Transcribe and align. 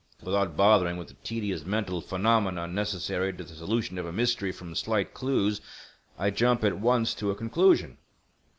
Without 0.23 0.57
bothering 0.57 0.97
with 0.97 1.09
the 1.09 1.13
tedious 1.23 1.63
mental 1.63 2.01
phenomena 2.01 2.65
necessary 2.65 3.31
to 3.31 3.43
the 3.43 3.53
solution 3.53 3.99
of 3.99 4.05
a 4.07 4.11
mystery 4.11 4.51
from 4.51 4.73
slight 4.73 5.13
clues, 5.13 5.61
I 6.17 6.31
jump 6.31 6.63
at 6.63 6.79
once 6.79 7.13
to 7.13 7.29
a 7.29 7.35
conclusion. 7.35 7.99